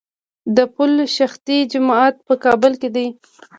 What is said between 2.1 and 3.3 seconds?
په کابل کې دی